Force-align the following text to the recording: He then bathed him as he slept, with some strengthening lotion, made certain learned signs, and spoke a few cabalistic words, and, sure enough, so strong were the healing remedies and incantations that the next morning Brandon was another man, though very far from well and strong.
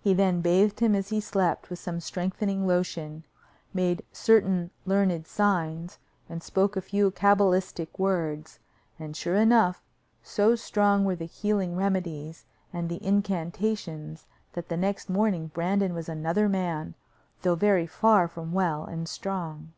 He 0.00 0.14
then 0.14 0.40
bathed 0.40 0.80
him 0.80 0.94
as 0.94 1.10
he 1.10 1.20
slept, 1.20 1.68
with 1.68 1.78
some 1.78 2.00
strengthening 2.00 2.66
lotion, 2.66 3.24
made 3.74 4.02
certain 4.12 4.70
learned 4.86 5.26
signs, 5.26 5.98
and 6.26 6.42
spoke 6.42 6.74
a 6.74 6.80
few 6.80 7.10
cabalistic 7.10 7.98
words, 7.98 8.60
and, 8.98 9.14
sure 9.14 9.36
enough, 9.36 9.82
so 10.22 10.56
strong 10.56 11.04
were 11.04 11.16
the 11.16 11.26
healing 11.26 11.76
remedies 11.76 12.46
and 12.72 12.90
incantations 12.90 14.24
that 14.54 14.70
the 14.70 14.76
next 14.78 15.10
morning 15.10 15.48
Brandon 15.48 15.92
was 15.92 16.08
another 16.08 16.48
man, 16.48 16.94
though 17.42 17.54
very 17.54 17.86
far 17.86 18.26
from 18.26 18.54
well 18.54 18.84
and 18.86 19.06
strong. 19.06 19.74